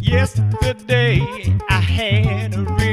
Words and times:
Yesterday 0.00 1.20
I 1.68 1.80
had 1.80 2.54
a 2.54 2.62
really 2.62 2.91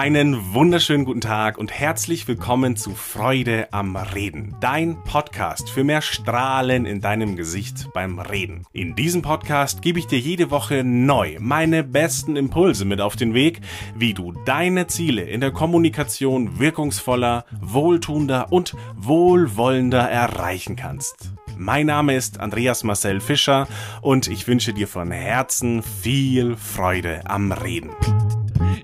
Einen 0.00 0.54
wunderschönen 0.54 1.04
guten 1.04 1.20
Tag 1.20 1.58
und 1.58 1.78
herzlich 1.78 2.26
willkommen 2.26 2.74
zu 2.74 2.94
Freude 2.94 3.68
am 3.70 3.96
Reden, 3.96 4.56
dein 4.58 4.96
Podcast 5.04 5.68
für 5.68 5.84
mehr 5.84 6.00
Strahlen 6.00 6.86
in 6.86 7.02
deinem 7.02 7.36
Gesicht 7.36 7.92
beim 7.92 8.18
Reden. 8.18 8.64
In 8.72 8.96
diesem 8.96 9.20
Podcast 9.20 9.82
gebe 9.82 9.98
ich 9.98 10.06
dir 10.06 10.18
jede 10.18 10.50
Woche 10.50 10.84
neu 10.84 11.36
meine 11.38 11.84
besten 11.84 12.36
Impulse 12.36 12.86
mit 12.86 13.02
auf 13.02 13.14
den 13.14 13.34
Weg, 13.34 13.60
wie 13.94 14.14
du 14.14 14.32
deine 14.46 14.86
Ziele 14.86 15.24
in 15.24 15.42
der 15.42 15.50
Kommunikation 15.50 16.58
wirkungsvoller, 16.58 17.44
wohltuender 17.60 18.50
und 18.50 18.74
wohlwollender 18.96 20.10
erreichen 20.10 20.76
kannst. 20.76 21.30
Mein 21.58 21.84
Name 21.84 22.16
ist 22.16 22.40
Andreas 22.40 22.84
Marcel 22.84 23.20
Fischer 23.20 23.68
und 24.00 24.28
ich 24.28 24.48
wünsche 24.48 24.72
dir 24.72 24.88
von 24.88 25.10
Herzen 25.10 25.82
viel 25.82 26.56
Freude 26.56 27.20
am 27.26 27.52
Reden. 27.52 27.90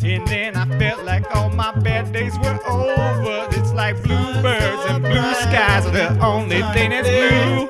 And 0.07 0.25
then 0.29 0.55
I 0.55 0.67
felt 0.79 1.05
like 1.05 1.27
all 1.35 1.51
my 1.51 1.73
bad 1.73 2.13
days 2.13 2.39
were 2.39 2.61
over. 2.69 3.49
It's 3.51 3.73
like 3.73 4.01
bluebirds 4.05 4.85
and 4.89 5.03
blue 5.03 5.35
skies 5.35 5.85
are 5.85 5.91
the 5.91 6.25
only 6.25 6.63
thing 6.75 6.91
that's 6.91 7.09
blue. 7.09 7.69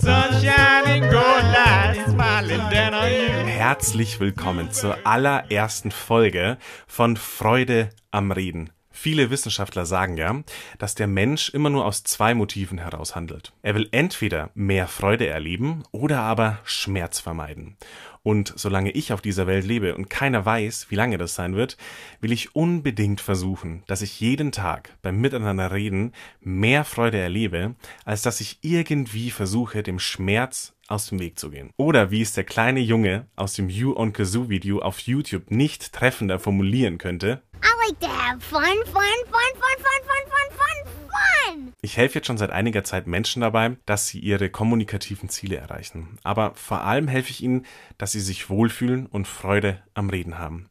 Sunshine 0.00 0.86
and 0.88 1.02
gold 1.12 1.44
lights 1.54 2.10
smiling 2.10 2.58
down 2.70 2.94
on 2.94 3.12
you. 3.12 3.30
Herzlich 3.46 4.18
willkommen 4.18 4.72
zur 4.72 4.98
allerersten 5.04 5.92
Folge 5.92 6.58
von 6.88 7.16
Freude 7.16 7.90
am 8.10 8.32
Reden. 8.32 8.70
Viele 9.02 9.30
Wissenschaftler 9.30 9.86
sagen 9.86 10.18
ja, 10.18 10.42
dass 10.76 10.94
der 10.94 11.06
Mensch 11.06 11.48
immer 11.48 11.70
nur 11.70 11.86
aus 11.86 12.04
zwei 12.04 12.34
Motiven 12.34 12.76
heraus 12.76 13.16
handelt. 13.16 13.54
Er 13.62 13.74
will 13.74 13.88
entweder 13.92 14.50
mehr 14.52 14.88
Freude 14.88 15.26
erleben 15.26 15.84
oder 15.90 16.20
aber 16.20 16.58
Schmerz 16.64 17.18
vermeiden. 17.18 17.78
Und 18.22 18.52
solange 18.56 18.90
ich 18.90 19.14
auf 19.14 19.22
dieser 19.22 19.46
Welt 19.46 19.64
lebe 19.64 19.94
und 19.94 20.10
keiner 20.10 20.44
weiß, 20.44 20.90
wie 20.90 20.96
lange 20.96 21.16
das 21.16 21.34
sein 21.34 21.56
wird, 21.56 21.78
will 22.20 22.30
ich 22.30 22.54
unbedingt 22.54 23.22
versuchen, 23.22 23.84
dass 23.86 24.02
ich 24.02 24.20
jeden 24.20 24.52
Tag 24.52 24.98
beim 25.00 25.18
Miteinander 25.18 25.72
reden 25.72 26.12
mehr 26.42 26.84
Freude 26.84 27.16
erlebe, 27.16 27.76
als 28.04 28.20
dass 28.20 28.42
ich 28.42 28.58
irgendwie 28.60 29.30
versuche, 29.30 29.82
dem 29.82 29.98
Schmerz 29.98 30.74
aus 30.88 31.06
dem 31.06 31.20
Weg 31.20 31.38
zu 31.38 31.50
gehen. 31.50 31.70
Oder 31.78 32.10
wie 32.10 32.20
es 32.20 32.34
der 32.34 32.44
kleine 32.44 32.80
Junge 32.80 33.28
aus 33.36 33.54
dem 33.54 33.70
You 33.70 33.96
on 33.96 34.12
Kazoo 34.12 34.50
Video 34.50 34.80
auf 34.80 34.98
YouTube 35.00 35.50
nicht 35.50 35.92
treffender 35.94 36.38
formulieren 36.38 36.98
könnte, 36.98 37.42
I 37.62 37.86
like 37.86 38.00
to 38.00 38.08
have 38.08 38.40
fun, 38.40 38.62
fun, 38.62 38.84
fun, 38.84 39.52
fun, 39.54 39.76
fun, 39.78 40.00
fun, 40.06 40.24
fun, 40.26 40.56
fun, 40.56 40.92
fun. 41.08 41.72
Ich 41.82 41.96
helfe 41.96 42.16
jetzt 42.16 42.26
schon 42.26 42.38
seit 42.38 42.50
einiger 42.50 42.84
Zeit 42.84 43.06
Menschen 43.06 43.42
dabei, 43.42 43.76
dass 43.86 44.08
sie 44.08 44.18
ihre 44.18 44.50
kommunikativen 44.50 45.28
Ziele 45.28 45.56
erreichen. 45.56 46.18
Aber 46.22 46.54
vor 46.54 46.82
allem 46.82 47.08
helfe 47.08 47.30
ich 47.30 47.42
ihnen, 47.42 47.66
dass 47.98 48.12
sie 48.12 48.20
sich 48.20 48.50
wohlfühlen 48.50 49.06
und 49.06 49.28
Freude 49.28 49.82
am 49.94 50.10
Reden 50.10 50.38
haben. 50.38 50.70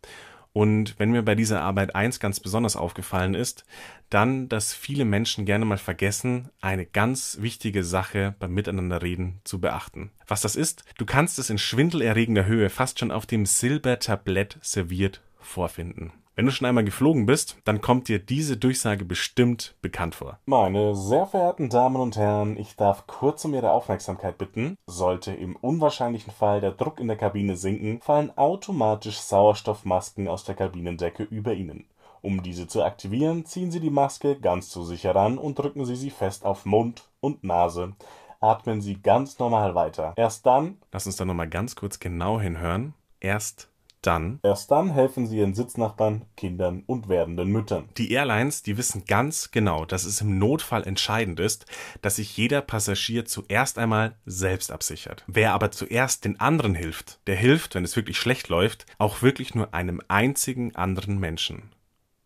Und 0.51 0.95
wenn 0.97 1.11
mir 1.11 1.21
bei 1.21 1.35
dieser 1.35 1.61
Arbeit 1.61 1.95
eins 1.95 2.19
ganz 2.19 2.39
besonders 2.39 2.75
aufgefallen 2.75 3.35
ist, 3.35 3.65
dann, 4.09 4.49
dass 4.49 4.73
viele 4.73 5.05
Menschen 5.05 5.45
gerne 5.45 5.65
mal 5.65 5.77
vergessen, 5.77 6.49
eine 6.59 6.85
ganz 6.85 7.37
wichtige 7.39 7.83
Sache 7.83 8.35
beim 8.39 8.53
Miteinanderreden 8.53 9.41
zu 9.43 9.61
beachten. 9.61 10.11
Was 10.27 10.41
das 10.41 10.55
ist? 10.55 10.83
Du 10.97 11.05
kannst 11.05 11.37
es 11.37 11.49
in 11.49 11.59
schwindelerregender 11.59 12.45
Höhe 12.45 12.69
fast 12.69 12.99
schon 12.99 13.11
auf 13.11 13.27
dem 13.27 13.45
Silbertablett 13.45 14.57
serviert 14.61 15.21
vorfinden. 15.39 16.11
Wenn 16.39 16.45
du 16.45 16.53
schon 16.53 16.67
einmal 16.67 16.85
geflogen 16.85 17.25
bist, 17.25 17.57
dann 17.65 17.81
kommt 17.81 18.07
dir 18.07 18.17
diese 18.17 18.55
Durchsage 18.55 19.03
bestimmt 19.03 19.75
bekannt 19.81 20.15
vor. 20.15 20.39
Meine 20.45 20.95
sehr 20.95 21.25
verehrten 21.25 21.69
Damen 21.69 21.97
und 21.97 22.15
Herren, 22.15 22.55
ich 22.55 22.77
darf 22.77 23.07
kurz 23.07 23.43
um 23.43 23.53
Ihre 23.53 23.73
Aufmerksamkeit 23.73 24.37
bitten. 24.37 24.77
Sollte 24.87 25.33
im 25.33 25.57
unwahrscheinlichen 25.57 26.31
Fall 26.31 26.61
der 26.61 26.71
Druck 26.71 27.01
in 27.01 27.09
der 27.09 27.17
Kabine 27.17 27.57
sinken, 27.57 27.99
fallen 27.99 28.31
automatisch 28.37 29.19
Sauerstoffmasken 29.19 30.29
aus 30.29 30.45
der 30.45 30.55
Kabinendecke 30.55 31.23
über 31.23 31.55
Ihnen. 31.55 31.87
Um 32.21 32.41
diese 32.41 32.67
zu 32.67 32.85
aktivieren, 32.85 33.43
ziehen 33.43 33.69
Sie 33.69 33.81
die 33.81 33.89
Maske 33.89 34.39
ganz 34.39 34.69
zu 34.69 34.85
sich 34.85 35.03
heran 35.03 35.37
und 35.37 35.59
drücken 35.59 35.83
Sie 35.83 35.97
sie 35.97 36.09
fest 36.09 36.45
auf 36.45 36.65
Mund 36.65 37.03
und 37.19 37.43
Nase. 37.43 37.95
Atmen 38.39 38.79
Sie 38.79 38.95
ganz 39.01 39.39
normal 39.39 39.75
weiter. 39.75 40.13
Erst 40.15 40.45
dann, 40.45 40.77
lass 40.93 41.05
uns 41.05 41.17
da 41.17 41.25
nochmal 41.25 41.49
ganz 41.49 41.75
kurz 41.75 41.99
genau 41.99 42.39
hinhören, 42.39 42.93
erst 43.19 43.69
dann, 44.01 44.39
erst 44.43 44.71
dann 44.71 44.93
helfen 44.93 45.27
sie 45.27 45.37
ihren 45.37 45.53
Sitznachbarn, 45.53 46.25
Kindern 46.37 46.83
und 46.85 47.09
werdenden 47.09 47.49
Müttern. 47.49 47.89
Die 47.97 48.11
Airlines, 48.11 48.63
die 48.63 48.77
wissen 48.77 49.05
ganz 49.05 49.51
genau, 49.51 49.85
dass 49.85 50.05
es 50.05 50.21
im 50.21 50.39
Notfall 50.39 50.87
entscheidend 50.87 51.39
ist, 51.39 51.65
dass 52.01 52.15
sich 52.15 52.35
jeder 52.37 52.61
Passagier 52.61 53.25
zuerst 53.25 53.77
einmal 53.77 54.15
selbst 54.25 54.71
absichert. 54.71 55.23
Wer 55.27 55.53
aber 55.53 55.71
zuerst 55.71 56.25
den 56.25 56.39
anderen 56.39 56.75
hilft, 56.75 57.19
der 57.27 57.35
hilft, 57.35 57.75
wenn 57.75 57.83
es 57.83 57.95
wirklich 57.95 58.17
schlecht 58.17 58.47
läuft, 58.47 58.85
auch 58.97 59.21
wirklich 59.21 59.53
nur 59.53 59.73
einem 59.73 60.01
einzigen 60.07 60.75
anderen 60.75 61.19
Menschen. 61.19 61.71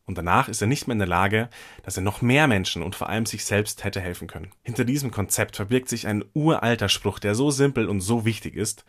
Und 0.05 0.17
danach 0.17 0.49
ist 0.49 0.61
er 0.61 0.67
nicht 0.67 0.87
mehr 0.87 0.93
in 0.93 0.99
der 0.99 1.07
Lage, 1.07 1.49
dass 1.83 1.95
er 1.95 2.03
noch 2.03 2.21
mehr 2.21 2.47
Menschen 2.47 2.83
und 2.83 2.95
vor 2.95 3.07
allem 3.07 3.25
sich 3.25 3.45
selbst 3.45 3.85
hätte 3.85 4.01
helfen 4.01 4.27
können. 4.27 4.51
Hinter 4.61 4.83
diesem 4.83 5.11
Konzept 5.11 5.55
verbirgt 5.55 5.87
sich 5.87 6.07
ein 6.07 6.25
uralter 6.33 6.89
Spruch, 6.89 7.19
der 7.19 7.35
so 7.35 7.51
simpel 7.51 7.87
und 7.87 8.01
so 8.01 8.25
wichtig 8.25 8.55
ist. 8.55 8.83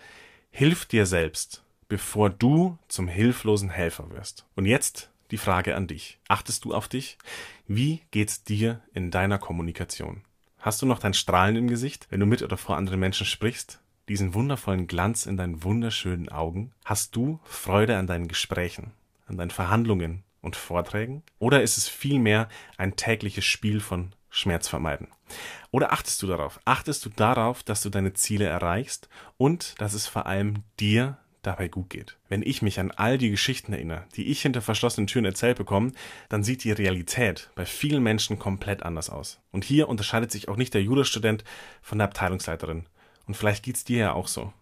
Hilf 0.50 0.86
dir 0.86 1.06
selbst 1.06 1.64
bevor 1.88 2.30
du 2.30 2.78
zum 2.88 3.08
hilflosen 3.08 3.70
Helfer 3.70 4.10
wirst. 4.10 4.46
Und 4.54 4.66
jetzt 4.66 5.10
die 5.30 5.38
Frage 5.38 5.74
an 5.74 5.86
dich. 5.86 6.18
Achtest 6.28 6.64
du 6.64 6.74
auf 6.74 6.88
dich? 6.88 7.18
Wie 7.66 8.02
geht's 8.10 8.44
dir 8.44 8.82
in 8.92 9.10
deiner 9.10 9.38
Kommunikation? 9.38 10.22
Hast 10.58 10.80
du 10.80 10.86
noch 10.86 10.98
dein 10.98 11.14
Strahlen 11.14 11.56
im 11.56 11.68
Gesicht, 11.68 12.06
wenn 12.10 12.20
du 12.20 12.26
mit 12.26 12.42
oder 12.42 12.56
vor 12.56 12.76
anderen 12.76 13.00
Menschen 13.00 13.26
sprichst? 13.26 13.80
Diesen 14.08 14.34
wundervollen 14.34 14.86
Glanz 14.86 15.26
in 15.26 15.36
deinen 15.36 15.62
wunderschönen 15.62 16.28
Augen? 16.28 16.72
Hast 16.84 17.16
du 17.16 17.40
Freude 17.44 17.96
an 17.96 18.06
deinen 18.06 18.28
Gesprächen, 18.28 18.92
an 19.26 19.38
deinen 19.38 19.50
Verhandlungen 19.50 20.24
und 20.40 20.56
Vorträgen? 20.56 21.22
Oder 21.38 21.62
ist 21.62 21.78
es 21.78 21.88
vielmehr 21.88 22.48
ein 22.76 22.96
tägliches 22.96 23.44
Spiel 23.44 23.80
von 23.80 24.12
Schmerz 24.30 24.68
vermeiden? 24.68 25.08
Oder 25.70 25.92
achtest 25.92 26.22
du 26.22 26.26
darauf? 26.26 26.60
Achtest 26.64 27.04
du 27.04 27.08
darauf, 27.08 27.62
dass 27.62 27.82
du 27.82 27.90
deine 27.90 28.12
Ziele 28.12 28.46
erreichst 28.46 29.08
und 29.36 29.80
dass 29.80 29.94
es 29.94 30.06
vor 30.06 30.26
allem 30.26 30.64
dir 30.78 31.18
dabei 31.46 31.68
gut 31.68 31.90
geht. 31.90 32.16
Wenn 32.28 32.42
ich 32.42 32.62
mich 32.62 32.80
an 32.80 32.90
all 32.90 33.18
die 33.18 33.30
Geschichten 33.30 33.72
erinnere, 33.72 34.04
die 34.16 34.26
ich 34.26 34.42
hinter 34.42 34.62
verschlossenen 34.62 35.06
Türen 35.06 35.24
erzählt 35.24 35.58
bekomme, 35.58 35.92
dann 36.28 36.42
sieht 36.42 36.64
die 36.64 36.72
Realität 36.72 37.50
bei 37.54 37.66
vielen 37.66 38.02
Menschen 38.02 38.38
komplett 38.38 38.82
anders 38.82 39.10
aus. 39.10 39.40
Und 39.52 39.64
hier 39.64 39.88
unterscheidet 39.88 40.30
sich 40.30 40.48
auch 40.48 40.56
nicht 40.56 40.74
der 40.74 40.82
Jurastudent 40.82 41.44
von 41.82 41.98
der 41.98 42.08
Abteilungsleiterin. 42.08 42.86
Und 43.26 43.36
vielleicht 43.36 43.64
geht's 43.64 43.84
dir 43.84 43.98
ja 43.98 44.12
auch 44.12 44.28
so. 44.28 44.52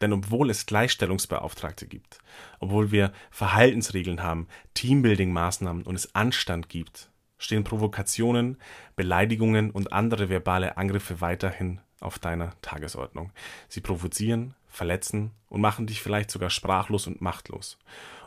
Denn 0.00 0.12
obwohl 0.12 0.48
es 0.48 0.66
Gleichstellungsbeauftragte 0.66 1.86
gibt, 1.86 2.18
obwohl 2.58 2.90
wir 2.90 3.12
Verhaltensregeln 3.30 4.22
haben, 4.22 4.48
Teambuilding-Maßnahmen 4.74 5.84
und 5.84 5.94
es 5.94 6.14
Anstand 6.14 6.68
gibt, 6.68 7.10
stehen 7.36 7.64
Provokationen, 7.64 8.56
Beleidigungen 8.96 9.70
und 9.70 9.92
andere 9.92 10.28
verbale 10.28 10.76
Angriffe 10.76 11.20
weiterhin 11.20 11.80
auf 12.00 12.18
deiner 12.18 12.52
Tagesordnung. 12.62 13.32
Sie 13.68 13.80
provozieren, 13.80 14.54
verletzen 14.70 15.32
und 15.48 15.60
machen 15.60 15.86
dich 15.86 16.00
vielleicht 16.00 16.30
sogar 16.30 16.50
sprachlos 16.50 17.06
und 17.06 17.20
machtlos. 17.20 17.78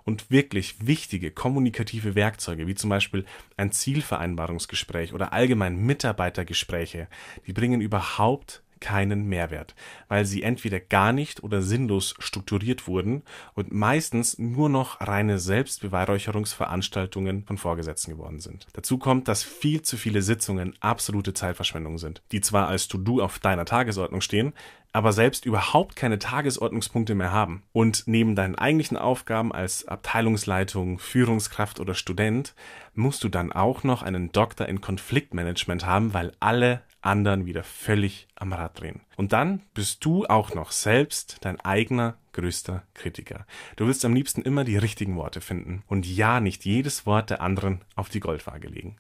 Und 0.05 0.29
wirklich 0.29 0.85
wichtige 0.85 1.31
kommunikative 1.31 2.15
Werkzeuge, 2.15 2.67
wie 2.67 2.75
zum 2.75 2.89
Beispiel 2.89 3.25
ein 3.55 3.71
Zielvereinbarungsgespräch 3.71 5.13
oder 5.13 5.31
allgemein 5.31 5.77
Mitarbeitergespräche, 5.77 7.07
die 7.47 7.53
bringen 7.53 7.79
überhaupt 7.79 8.61
keinen 8.83 9.25
Mehrwert, 9.27 9.75
weil 10.09 10.25
sie 10.25 10.43
entweder 10.43 10.81
gar 10.81 11.13
nicht 11.13 11.41
oder 11.41 11.61
sinnlos 11.61 12.15
strukturiert 12.19 12.85
wurden 12.85 13.23
und 13.55 13.71
meistens 13.71 14.37
nur 14.37 14.67
noch 14.67 14.99
reine 14.99 15.39
Selbstbeweihräucherungsveranstaltungen 15.39 17.45
von 17.45 17.57
Vorgesetzten 17.57 18.11
geworden 18.11 18.41
sind. 18.41 18.67
Dazu 18.73 18.97
kommt, 18.97 19.29
dass 19.29 19.41
viel 19.41 19.83
zu 19.83 19.95
viele 19.95 20.21
Sitzungen 20.21 20.73
absolute 20.81 21.33
Zeitverschwendung 21.33 21.97
sind, 21.97 22.21
die 22.33 22.41
zwar 22.41 22.67
als 22.67 22.89
To-Do 22.89 23.21
auf 23.21 23.39
deiner 23.39 23.63
Tagesordnung 23.63 24.19
stehen, 24.19 24.51
aber 24.91 25.11
selbst 25.11 25.45
überhaupt 25.45 25.95
keine 25.95 26.19
Tagesordnungspunkte 26.19 27.15
mehr 27.15 27.31
haben. 27.31 27.63
Und 27.71 28.03
neben 28.05 28.35
deinen 28.35 28.55
eigentlichen 28.55 28.97
Aufgaben 28.97 29.51
als 29.51 29.87
Abteilungsleitung, 29.87 30.99
Führungskraft 30.99 31.79
oder 31.79 31.95
Student 31.95 32.53
musst 32.93 33.23
du 33.23 33.29
dann 33.29 33.51
auch 33.51 33.83
noch 33.83 34.03
einen 34.03 34.31
Doktor 34.31 34.67
in 34.67 34.81
Konfliktmanagement 34.81 35.85
haben, 35.85 36.13
weil 36.13 36.33
alle 36.39 36.83
anderen 37.05 37.45
wieder 37.45 37.63
völlig 37.63 38.27
am 38.35 38.53
Rad 38.53 38.79
drehen. 38.79 39.01
Und 39.17 39.33
dann 39.33 39.61
bist 39.73 40.03
du 40.05 40.25
auch 40.25 40.53
noch 40.53 40.71
selbst 40.71 41.37
dein 41.41 41.59
eigener 41.59 42.17
größter 42.33 42.83
Kritiker. 42.93 43.45
Du 43.75 43.87
willst 43.87 44.03
am 44.05 44.13
liebsten 44.13 44.41
immer 44.41 44.63
die 44.63 44.77
richtigen 44.77 45.15
Worte 45.15 45.41
finden 45.41 45.83
und 45.87 46.05
ja 46.05 46.39
nicht 46.39 46.65
jedes 46.65 47.05
Wort 47.05 47.29
der 47.29 47.41
anderen 47.41 47.81
auf 47.95 48.09
die 48.09 48.19
Goldwaage 48.19 48.67
legen. 48.67 48.97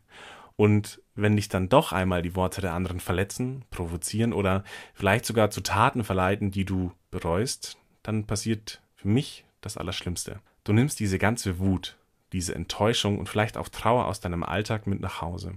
Und 0.55 1.01
wenn 1.15 1.35
dich 1.35 1.49
dann 1.49 1.69
doch 1.69 1.93
einmal 1.93 2.21
die 2.21 2.35
Worte 2.35 2.61
der 2.61 2.73
anderen 2.73 2.99
verletzen, 2.99 3.65
provozieren 3.71 4.33
oder 4.33 4.63
vielleicht 4.93 5.25
sogar 5.25 5.49
zu 5.49 5.61
Taten 5.61 6.03
verleiten, 6.03 6.51
die 6.51 6.65
du 6.65 6.91
bereust, 7.09 7.77
dann 8.03 8.25
passiert 8.25 8.81
für 8.95 9.07
mich 9.07 9.45
das 9.61 9.77
Allerschlimmste. 9.77 10.39
Du 10.63 10.73
nimmst 10.73 10.99
diese 10.99 11.17
ganze 11.17 11.59
Wut, 11.59 11.97
diese 12.33 12.55
Enttäuschung 12.55 13.17
und 13.17 13.29
vielleicht 13.29 13.57
auch 13.57 13.69
Trauer 13.69 14.05
aus 14.05 14.19
deinem 14.19 14.43
Alltag 14.43 14.85
mit 14.87 14.99
nach 14.99 15.21
Hause. 15.21 15.53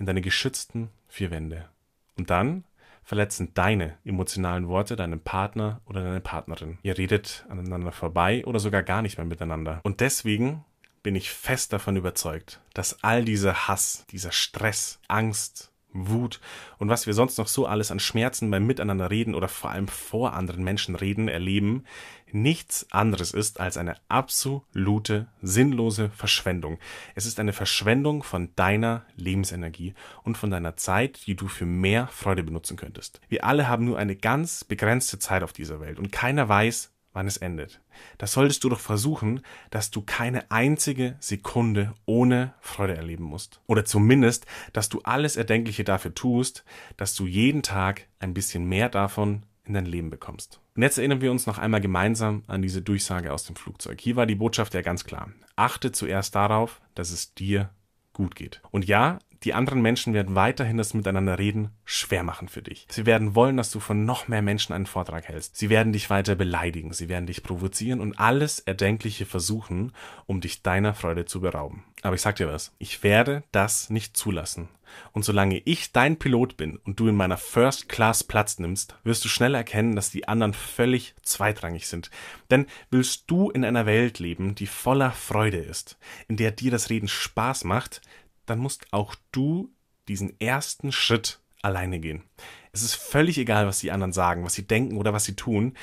In 0.00 0.06
deine 0.06 0.22
geschützten 0.22 0.88
vier 1.06 1.30
Wände. 1.30 1.68
Und 2.16 2.30
dann 2.30 2.64
verletzen 3.04 3.52
deine 3.54 3.96
emotionalen 4.04 4.68
Worte 4.68 4.96
deinen 4.96 5.20
Partner 5.20 5.80
oder 5.84 6.02
deine 6.02 6.20
Partnerin. 6.20 6.78
Ihr 6.82 6.98
redet 6.98 7.44
aneinander 7.48 7.92
vorbei 7.92 8.44
oder 8.46 8.58
sogar 8.58 8.82
gar 8.82 9.02
nicht 9.02 9.18
mehr 9.18 9.26
miteinander. 9.26 9.80
Und 9.82 10.00
deswegen 10.00 10.64
bin 11.02 11.14
ich 11.14 11.30
fest 11.30 11.72
davon 11.72 11.96
überzeugt, 11.96 12.60
dass 12.74 13.02
all 13.02 13.24
dieser 13.24 13.68
Hass, 13.68 14.04
dieser 14.10 14.32
Stress, 14.32 15.00
Angst, 15.08 15.70
Wut 15.92 16.40
und 16.78 16.88
was 16.88 17.06
wir 17.06 17.14
sonst 17.14 17.38
noch 17.38 17.48
so 17.48 17.66
alles 17.66 17.90
an 17.90 18.00
Schmerzen 18.00 18.50
beim 18.50 18.66
Miteinander 18.66 19.10
reden 19.10 19.34
oder 19.34 19.48
vor 19.48 19.70
allem 19.70 19.88
vor 19.88 20.34
anderen 20.34 20.62
Menschen 20.62 20.94
reden, 20.94 21.28
erleben, 21.28 21.84
nichts 22.32 22.86
anderes 22.90 23.32
ist 23.32 23.60
als 23.60 23.76
eine 23.76 23.96
absolute, 24.08 25.28
sinnlose 25.42 26.10
Verschwendung. 26.10 26.78
Es 27.14 27.26
ist 27.26 27.40
eine 27.40 27.52
Verschwendung 27.52 28.22
von 28.22 28.54
deiner 28.56 29.04
Lebensenergie 29.16 29.94
und 30.22 30.38
von 30.38 30.50
deiner 30.50 30.76
Zeit, 30.76 31.26
die 31.26 31.34
du 31.34 31.48
für 31.48 31.66
mehr 31.66 32.06
Freude 32.08 32.42
benutzen 32.42 32.76
könntest. 32.76 33.20
Wir 33.28 33.44
alle 33.44 33.68
haben 33.68 33.84
nur 33.84 33.98
eine 33.98 34.16
ganz 34.16 34.64
begrenzte 34.64 35.18
Zeit 35.18 35.42
auf 35.42 35.52
dieser 35.52 35.80
Welt 35.80 35.98
und 35.98 36.12
keiner 36.12 36.48
weiß, 36.48 36.92
wann 37.12 37.26
es 37.26 37.36
endet. 37.36 37.80
Das 38.18 38.32
solltest 38.32 38.62
du 38.64 38.68
doch 38.68 38.80
versuchen, 38.80 39.40
dass 39.70 39.90
du 39.90 40.02
keine 40.02 40.50
einzige 40.50 41.16
Sekunde 41.20 41.94
ohne 42.06 42.54
Freude 42.60 42.96
erleben 42.96 43.24
musst. 43.24 43.60
Oder 43.66 43.84
zumindest, 43.84 44.46
dass 44.72 44.88
du 44.88 45.00
alles 45.02 45.36
Erdenkliche 45.36 45.84
dafür 45.84 46.14
tust, 46.14 46.64
dass 46.96 47.14
du 47.14 47.26
jeden 47.26 47.62
Tag 47.62 48.06
ein 48.18 48.34
bisschen 48.34 48.64
mehr 48.64 48.88
davon 48.88 49.44
in 49.64 49.74
dein 49.74 49.86
Leben 49.86 50.10
bekommst. 50.10 50.60
Und 50.74 50.82
jetzt 50.82 50.98
erinnern 50.98 51.20
wir 51.20 51.30
uns 51.30 51.46
noch 51.46 51.58
einmal 51.58 51.80
gemeinsam 51.80 52.42
an 52.46 52.62
diese 52.62 52.82
Durchsage 52.82 53.32
aus 53.32 53.44
dem 53.44 53.56
Flugzeug. 53.56 54.00
Hier 54.00 54.16
war 54.16 54.26
die 54.26 54.34
Botschaft 54.34 54.74
ja 54.74 54.82
ganz 54.82 55.04
klar. 55.04 55.30
Achte 55.56 55.92
zuerst 55.92 56.34
darauf, 56.34 56.80
dass 56.94 57.10
es 57.10 57.34
dir 57.34 57.70
gut 58.12 58.34
geht. 58.34 58.62
Und 58.70 58.86
ja, 58.86 59.18
die 59.44 59.54
anderen 59.54 59.80
Menschen 59.80 60.12
werden 60.12 60.34
weiterhin 60.34 60.76
das 60.76 60.92
Miteinander 60.92 61.38
reden 61.38 61.70
schwer 61.84 62.22
machen 62.22 62.48
für 62.48 62.62
dich. 62.62 62.86
Sie 62.90 63.06
werden 63.06 63.34
wollen, 63.34 63.56
dass 63.56 63.70
du 63.70 63.80
von 63.80 64.04
noch 64.04 64.28
mehr 64.28 64.42
Menschen 64.42 64.74
einen 64.74 64.86
Vortrag 64.86 65.28
hältst. 65.28 65.56
Sie 65.56 65.70
werden 65.70 65.92
dich 65.92 66.10
weiter 66.10 66.34
beleidigen, 66.34 66.92
sie 66.92 67.08
werden 67.08 67.26
dich 67.26 67.42
provozieren 67.42 68.00
und 68.00 68.18
alles 68.18 68.60
Erdenkliche 68.60 69.24
versuchen, 69.24 69.92
um 70.26 70.40
dich 70.40 70.62
deiner 70.62 70.94
Freude 70.94 71.24
zu 71.24 71.40
berauben. 71.40 71.84
Aber 72.02 72.14
ich 72.14 72.20
sag 72.20 72.36
dir 72.36 72.48
was, 72.48 72.72
ich 72.78 73.02
werde 73.02 73.42
das 73.50 73.88
nicht 73.88 74.16
zulassen. 74.16 74.68
Und 75.12 75.24
solange 75.24 75.58
ich 75.58 75.92
dein 75.92 76.18
Pilot 76.18 76.56
bin 76.56 76.76
und 76.76 76.98
du 76.98 77.08
in 77.08 77.14
meiner 77.14 77.36
First 77.36 77.88
Class 77.88 78.24
Platz 78.24 78.58
nimmst, 78.58 78.96
wirst 79.04 79.24
du 79.24 79.28
schnell 79.28 79.54
erkennen, 79.54 79.94
dass 79.94 80.10
die 80.10 80.28
anderen 80.28 80.52
völlig 80.52 81.14
zweitrangig 81.22 81.86
sind. 81.86 82.10
Denn 82.50 82.66
willst 82.90 83.24
du 83.28 83.50
in 83.50 83.64
einer 83.64 83.86
Welt 83.86 84.18
leben, 84.18 84.54
die 84.54 84.66
voller 84.66 85.12
Freude 85.12 85.58
ist, 85.58 85.96
in 86.28 86.36
der 86.36 86.50
dir 86.50 86.70
das 86.70 86.90
Reden 86.90 87.08
Spaß 87.08 87.64
macht, 87.64 88.02
dann 88.50 88.58
musst 88.58 88.92
auch 88.92 89.14
du 89.32 89.72
diesen 90.08 90.38
ersten 90.40 90.92
Schritt 90.92 91.40
alleine 91.62 92.00
gehen. 92.00 92.24
Es 92.72 92.82
ist 92.82 92.94
völlig 92.94 93.38
egal, 93.38 93.66
was 93.66 93.78
die 93.78 93.92
anderen 93.92 94.12
sagen, 94.12 94.44
was 94.44 94.54
sie 94.54 94.66
denken 94.66 94.96
oder 94.96 95.12
was 95.12 95.24
sie 95.24 95.36
tun. 95.36 95.74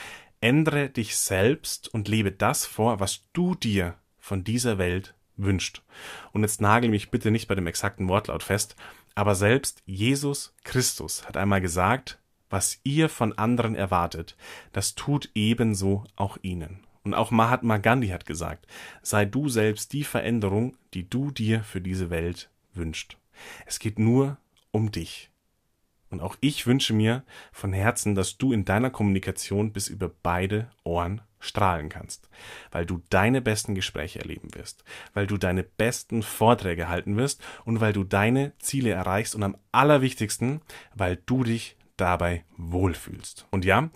Ändere 0.42 0.90
dich 0.90 1.18
selbst 1.18 1.88
und 1.94 2.08
lebe 2.08 2.32
das 2.32 2.66
vor, 2.66 3.00
was 3.00 3.24
du 3.34 3.56
dir 3.56 3.96
von 4.20 4.44
dieser 4.44 4.78
Welt 4.78 5.16
wünscht. 5.38 5.82
Und 6.34 6.42
jetzt 6.42 6.62
nagel 6.62 6.90
mich 6.90 7.10
bitte 7.10 7.32
nicht 7.32 7.48
bei 7.48 7.56
dem 7.56 7.68
exakten 7.68 8.08
Wortlaut 8.10 8.44
fest, 8.44 8.76
aber 9.16 9.34
selbst 9.34 9.82
Jesus 9.86 10.54
Christus 10.64 11.28
hat 11.28 11.38
einmal 11.38 11.62
gesagt, 11.62 12.20
was 12.50 12.80
ihr 12.84 13.10
von 13.10 13.38
anderen 13.38 13.76
erwartet, 13.76 14.38
das 14.74 14.96
tut 14.96 15.30
ebenso 15.34 16.06
auch 16.16 16.38
ihnen. 16.42 16.86
Und 17.04 17.14
auch 17.14 17.32
Mahatma 17.32 17.78
Gandhi 17.78 18.10
hat 18.10 18.26
gesagt, 18.26 18.68
sei 19.02 19.26
du 19.26 19.50
selbst 19.50 19.94
die 19.94 20.04
Veränderung, 20.04 20.76
die 20.94 21.10
du 21.10 21.32
dir 21.32 21.64
für 21.64 21.82
diese 21.82 22.10
Welt 22.10 22.50
wünscht. 22.78 23.18
Es 23.66 23.80
geht 23.80 24.00
nur 24.00 24.38
um 24.72 24.92
dich. 24.92 25.30
Und 26.10 26.22
auch 26.22 26.38
ich 26.40 26.66
wünsche 26.66 26.94
mir 26.94 27.24
von 27.52 27.74
Herzen, 27.74 28.16
dass 28.16 28.38
du 28.38 28.54
in 28.54 28.64
deiner 28.64 28.90
Kommunikation 28.90 29.74
bis 29.74 29.90
über 29.90 30.10
beide 30.24 30.70
Ohren 30.84 31.22
strahlen 31.40 31.90
kannst, 31.90 32.30
weil 32.72 32.86
du 32.86 33.02
deine 33.10 33.42
besten 33.42 33.76
Gespräche 33.76 34.20
erleben 34.20 34.54
wirst, 34.56 34.84
weil 35.14 35.28
du 35.28 35.38
deine 35.38 35.64
besten 35.64 36.24
Vorträge 36.24 36.88
halten 36.88 37.16
wirst 37.18 37.44
und 37.66 37.80
weil 37.80 37.94
du 37.94 38.04
deine 38.04 38.54
Ziele 38.60 38.92
erreichst 38.92 39.36
und 39.36 39.44
am 39.44 39.58
allerwichtigsten, 39.72 40.62
weil 40.96 41.18
du 41.26 41.44
dich 41.44 41.76
dabei 41.98 42.44
wohlfühlst. 42.58 43.48
Und 43.52 43.66
ja, 43.66 43.90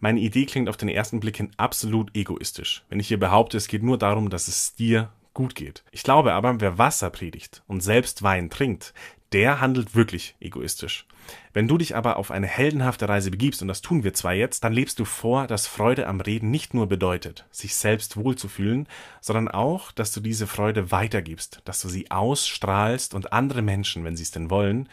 meine 0.00 0.20
Idee 0.20 0.46
klingt 0.46 0.68
auf 0.68 0.76
den 0.76 0.88
ersten 0.88 1.20
Blick 1.20 1.36
hin 1.36 1.50
absolut 1.56 2.16
egoistisch, 2.16 2.84
wenn 2.88 3.00
ich 3.00 3.08
hier 3.08 3.20
behaupte, 3.20 3.56
es 3.56 3.68
geht 3.68 3.82
nur 3.82 3.98
darum, 3.98 4.30
dass 4.30 4.48
es 4.48 4.74
dir 4.74 5.12
gut 5.38 5.54
geht. 5.54 5.84
Ich 5.92 6.02
glaube 6.02 6.32
aber, 6.32 6.60
wer 6.60 6.78
Wasser 6.78 7.10
predigt 7.10 7.62
und 7.68 7.80
selbst 7.80 8.24
Wein 8.24 8.50
trinkt, 8.50 8.92
der 9.30 9.60
handelt 9.60 9.94
wirklich 9.94 10.34
egoistisch. 10.40 11.06
Wenn 11.52 11.68
du 11.68 11.78
dich 11.78 11.94
aber 11.94 12.16
auf 12.16 12.32
eine 12.32 12.48
heldenhafte 12.48 13.08
Reise 13.08 13.30
begibst, 13.30 13.62
und 13.62 13.68
das 13.68 13.80
tun 13.80 14.02
wir 14.02 14.14
zwar 14.14 14.32
jetzt, 14.32 14.64
dann 14.64 14.72
lebst 14.72 14.98
du 14.98 15.04
vor, 15.04 15.46
dass 15.46 15.68
Freude 15.68 16.08
am 16.08 16.20
Reden 16.20 16.50
nicht 16.50 16.74
nur 16.74 16.88
bedeutet, 16.88 17.46
sich 17.52 17.76
selbst 17.76 18.16
wohlzufühlen, 18.16 18.88
sondern 19.20 19.46
auch, 19.46 19.92
dass 19.92 20.10
du 20.10 20.18
diese 20.18 20.48
Freude 20.48 20.90
weitergibst, 20.90 21.60
dass 21.64 21.80
du 21.82 21.88
sie 21.88 22.10
ausstrahlst 22.10 23.14
und 23.14 23.32
andere 23.32 23.62
Menschen, 23.62 24.02
wenn 24.02 24.16
sie 24.16 24.24
es 24.24 24.32
denn 24.32 24.50
wollen, 24.50 24.88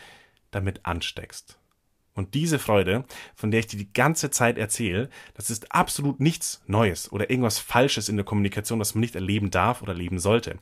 damit 0.51 0.85
ansteckst. 0.85 1.57
Und 2.15 2.33
diese 2.33 2.59
Freude, 2.59 3.03
von 3.35 3.51
der 3.51 3.59
ich 3.59 3.67
dir 3.67 3.77
die 3.77 3.91
ganze 3.91 4.29
Zeit 4.29 4.57
erzähle, 4.57 5.09
das 5.33 5.49
ist 5.49 5.73
absolut 5.73 6.21
nichts 6.21 6.63
Neues 6.65 7.11
oder 7.11 7.29
irgendwas 7.29 7.59
Falsches 7.59 8.07
in 8.07 8.15
der 8.15 8.23
Kommunikation, 8.23 8.79
das 8.79 8.95
man 8.95 9.01
nicht 9.01 9.15
erleben 9.15 9.51
darf 9.51 9.81
oder 9.81 9.91
erleben 9.91 10.19
sollte. 10.19 10.57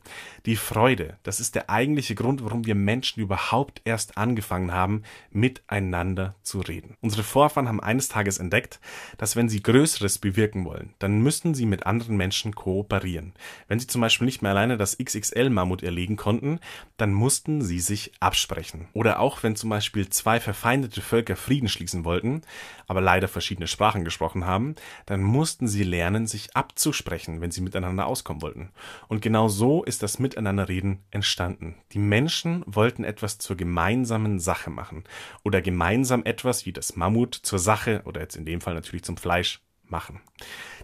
Die 0.46 0.56
Freude, 0.56 1.16
das 1.22 1.38
ist 1.38 1.54
der 1.54 1.70
eigentliche 1.70 2.16
Grund, 2.16 2.42
warum 2.42 2.66
wir 2.66 2.74
Menschen 2.74 3.22
überhaupt 3.22 3.82
erst 3.84 4.18
angefangen 4.18 4.72
haben, 4.72 5.04
miteinander 5.30 6.34
zu 6.42 6.58
reden. 6.58 6.96
Unsere 7.00 7.22
Vorfahren 7.22 7.68
haben 7.68 7.80
eines 7.80 8.08
Tages 8.08 8.38
entdeckt, 8.38 8.80
dass 9.16 9.36
wenn 9.36 9.48
sie 9.48 9.62
Größeres 9.62 10.18
bewirken 10.18 10.64
wollen, 10.64 10.94
dann 10.98 11.20
müssten 11.20 11.54
sie 11.54 11.66
mit 11.66 11.86
anderen 11.86 12.16
Menschen 12.16 12.56
kooperieren. 12.56 13.32
Wenn 13.68 13.78
sie 13.78 13.86
zum 13.86 14.00
Beispiel 14.00 14.24
nicht 14.24 14.42
mehr 14.42 14.50
alleine 14.50 14.76
das 14.76 14.98
XXL-Mammut 14.98 15.84
erlegen 15.84 16.16
konnten, 16.16 16.58
dann 16.96 17.12
mussten 17.12 17.62
sie 17.62 17.78
sich 17.78 18.10
absprechen. 18.18 18.88
Oder 18.92 19.20
auch 19.20 19.44
wenn 19.44 19.54
zum 19.54 19.70
Beispiel 19.70 20.08
zwei 20.08 20.40
verfeindete 20.40 21.00
Völker 21.00 21.36
Frieden 21.44 21.68
schließen 21.68 22.04
wollten, 22.04 22.42
aber 22.86 23.00
leider 23.00 23.28
verschiedene 23.28 23.66
Sprachen 23.66 24.04
gesprochen 24.04 24.46
haben, 24.46 24.74
dann 25.06 25.22
mussten 25.22 25.68
sie 25.68 25.84
lernen, 25.84 26.26
sich 26.26 26.56
abzusprechen, 26.56 27.40
wenn 27.40 27.50
sie 27.50 27.60
miteinander 27.60 28.06
auskommen 28.06 28.42
wollten. 28.42 28.70
Und 29.08 29.22
genau 29.22 29.48
so 29.48 29.84
ist 29.84 30.02
das 30.02 30.18
Miteinanderreden 30.18 31.04
entstanden. 31.10 31.76
Die 31.92 31.98
Menschen 31.98 32.64
wollten 32.66 33.04
etwas 33.04 33.38
zur 33.38 33.56
gemeinsamen 33.56 34.40
Sache 34.40 34.70
machen 34.70 35.04
oder 35.44 35.62
gemeinsam 35.62 36.24
etwas 36.24 36.66
wie 36.66 36.72
das 36.72 36.96
Mammut 36.96 37.34
zur 37.34 37.58
Sache 37.58 38.02
oder 38.04 38.20
jetzt 38.20 38.36
in 38.36 38.44
dem 38.46 38.60
Fall 38.60 38.74
natürlich 38.74 39.04
zum 39.04 39.16
Fleisch 39.16 39.60
machen. 39.84 40.20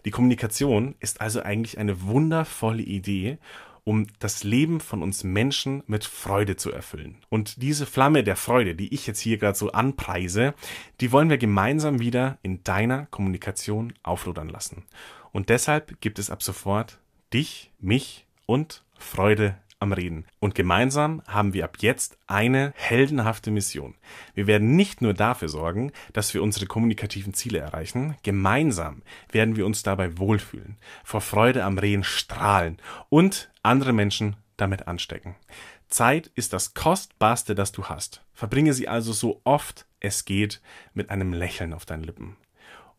Die 0.05 0.11
Kommunikation 0.11 0.95
ist 1.01 1.21
also 1.21 1.43
eigentlich 1.43 1.79
eine 1.79 2.03
wundervolle 2.03 2.83
Idee 2.83 3.39
um 3.91 4.07
das 4.21 4.45
Leben 4.45 4.79
von 4.79 5.03
uns 5.03 5.25
Menschen 5.25 5.83
mit 5.89 6.05
Freude 6.05 6.55
zu 6.55 6.71
erfüllen. 6.71 7.17
Und 7.29 7.61
diese 7.61 7.87
Flamme 7.87 8.23
der 8.23 8.37
Freude, 8.37 8.77
die 8.77 8.95
ich 8.95 9.05
jetzt 9.09 9.19
hier 9.19 9.37
gerade 9.37 9.59
so 9.59 9.73
anpreise, 9.73 10.55
die 11.01 11.11
wollen 11.11 11.29
wir 11.29 11.39
gemeinsam 11.39 11.99
wieder 11.99 12.39
in 12.43 12.63
deiner 12.63 13.07
Kommunikation 13.07 13.93
auflodern 14.05 14.49
lassen. 14.49 14.85
Und 15.33 15.49
deshalb 15.49 16.01
gibt 16.01 16.21
es 16.21 16.31
ab 16.31 16.41
sofort 16.41 17.01
dich, 17.33 17.73
mich 17.81 18.29
und 18.47 18.85
Freude 18.97 19.59
am 19.81 19.93
Reden. 19.93 20.27
Und 20.39 20.55
gemeinsam 20.55 21.23
haben 21.27 21.53
wir 21.53 21.65
ab 21.65 21.79
jetzt 21.81 22.19
eine 22.27 22.73
heldenhafte 22.77 23.51
Mission. 23.51 23.95
Wir 24.35 24.47
werden 24.47 24.77
nicht 24.77 25.03
nur 25.03 25.15
dafür 25.15 25.49
sorgen, 25.49 25.93
dass 26.13 26.33
wir 26.35 26.43
unsere 26.43 26.67
kommunikativen 26.67 27.35
Ziele 27.35 27.59
erreichen, 27.59 28.17
gemeinsam 28.23 29.03
werden 29.33 29.57
wir 29.57 29.67
uns 29.67 29.83
dabei 29.83 30.19
wohlfühlen, 30.19 30.77
vor 31.03 31.21
Freude 31.21 31.65
am 31.65 31.79
Reden 31.79 32.05
strahlen 32.05 32.79
und 33.09 33.51
andere 33.63 33.93
Menschen 33.93 34.37
damit 34.57 34.87
anstecken. 34.87 35.37
Zeit 35.89 36.31
ist 36.35 36.53
das 36.53 36.75
Kostbarste, 36.75 37.55
das 37.55 37.73
du 37.73 37.87
hast. 37.87 38.23
Verbringe 38.33 38.75
sie 38.75 38.87
also 38.87 39.13
so 39.13 39.41
oft 39.45 39.87
es 39.99 40.25
geht 40.25 40.63
mit 40.95 41.11
einem 41.11 41.33
Lächeln 41.33 41.75
auf 41.75 41.85
deinen 41.85 42.05
Lippen. 42.05 42.37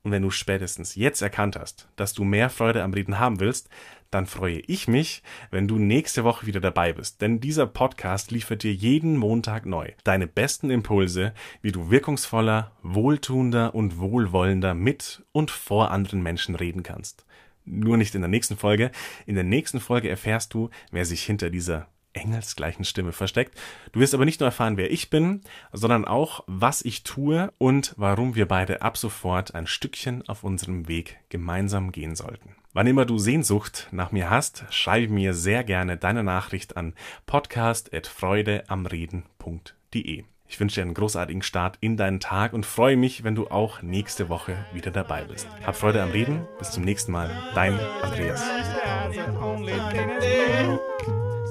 Und 0.04 0.12
wenn 0.12 0.24
du 0.24 0.32
spätestens 0.32 0.96
jetzt 0.96 1.22
erkannt 1.22 1.56
hast, 1.56 1.88
dass 1.96 2.14
du 2.14 2.24
mehr 2.24 2.50
Freude 2.50 2.84
am 2.84 2.94
Reden 2.94 3.20
haben 3.20 3.40
willst, 3.40 3.70
dann 4.10 4.26
freue 4.26 4.60
ich 4.60 4.88
mich, 4.88 5.24
wenn 5.52 5.68
du 5.68 5.78
nächste 5.78 6.24
Woche 6.24 6.46
wieder 6.46 6.60
dabei 6.60 6.92
bist. 6.92 7.22
Denn 7.22 7.40
dieser 7.40 7.66
Podcast 7.66 8.32
liefert 8.32 8.64
dir 8.64 8.74
jeden 8.74 9.16
Montag 9.16 9.66
neu 9.66 9.92
deine 10.04 10.28
besten 10.28 10.70
Impulse, 10.70 11.34
wie 11.62 11.72
du 11.72 11.90
wirkungsvoller, 11.92 12.72
wohltuender 12.84 13.74
und 13.74 14.00
wohlwollender 14.00 14.74
mit 14.74 15.24
und 15.32 15.50
vor 15.50 15.92
anderen 15.92 16.22
Menschen 16.22 16.56
reden 16.56 16.84
kannst. 16.84 17.26
Nur 17.64 17.96
nicht 17.96 18.16
in 18.16 18.22
der 18.22 18.30
nächsten 18.30 18.58
Folge. 18.58 18.92
In 19.26 19.36
der 19.36 19.44
nächsten 19.44 19.80
Folge 19.80 20.10
erfährst 20.10 20.54
du, 20.54 20.70
wer 20.92 21.06
sich 21.06 21.24
hinter 21.24 21.50
dieser 21.50 21.88
engelsgleichen 22.14 22.86
Stimme 22.86 23.12
versteckt. 23.12 23.60
Du 23.92 24.00
wirst 24.00 24.14
aber 24.14 24.26
nicht 24.26 24.40
nur 24.40 24.48
erfahren, 24.48 24.78
wer 24.78 24.92
ich 24.92 25.10
bin, 25.10 25.42
sondern 25.72 26.06
auch, 26.06 26.44
was 26.48 26.84
ich 26.84 27.02
tue 27.04 27.52
und 27.58 27.96
warum 27.98 28.36
wir 28.36 28.48
beide 28.48 28.82
ab 28.82 28.98
sofort 28.98 29.56
ein 29.56 29.68
Stückchen 29.68 30.26
auf 30.28 30.44
unserem 30.44 30.88
Weg 30.88 31.18
gemeinsam 31.30 31.92
gehen 31.92 32.16
sollten. 32.16 32.56
Wann 32.74 32.88
immer 32.88 33.06
du 33.06 33.18
Sehnsucht 33.18 33.90
nach 33.92 34.12
mir 34.12 34.30
hast, 34.30 34.64
schreibe 34.70 35.12
mir 35.12 35.34
sehr 35.34 35.66
gerne 35.66 35.98
deine 35.98 36.24
Nachricht 36.24 36.78
an 36.78 36.94
podcast.freudeamreden.de. 37.26 40.24
Ich 40.52 40.60
wünsche 40.60 40.76
dir 40.76 40.82
einen 40.82 40.94
großartigen 40.94 41.44
Start 41.44 41.78
in 41.80 41.96
deinen 41.96 42.20
Tag 42.20 42.52
und 42.52 42.66
freue 42.66 42.98
mich, 42.98 43.24
wenn 43.24 43.36
du 43.36 43.48
auch 43.48 43.82
nächste 43.82 44.28
Woche 44.28 44.58
wieder 44.74 44.92
dabei 44.92 45.24
bist. 45.24 45.48
Hab 45.66 45.78
Freude 45.78 46.04
am 46.04 46.12
Reden. 46.12 46.46
Bis 46.60 46.72
zum 46.72 46.84
nächsten 46.84 47.14
Mal. 47.14 47.32
Dein 47.56 47.80
Andreas. 48.02 48.44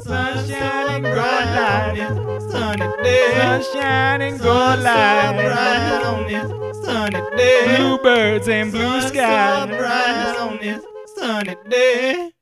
Sunshine 0.03 1.05
and 1.05 1.05
good 1.05 1.15
light, 1.17 2.41
sunny 2.51 3.03
day. 3.03 3.33
Sunshine 3.37 4.23
and 4.23 4.39
good 4.39 4.79
light, 4.81 5.33
bright 5.37 6.03
on 6.05 6.27
this 6.27 6.85
sunny 6.85 7.37
day. 7.37 7.77
Bluebirds 7.77 8.49
and 8.49 8.73
blue 8.73 9.01
sky, 9.03 9.67
bright 9.67 10.37
on 10.39 10.59
this 10.59 10.83
sunny 11.17 11.57
day. 11.69 12.33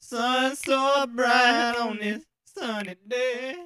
Sun 0.00 0.56
so 0.56 1.06
bright 1.14 1.74
on 1.78 1.98
this 1.98 2.24
sunny 2.44 2.96
day. 3.06 3.65